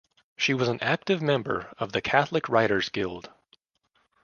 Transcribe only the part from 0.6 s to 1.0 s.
an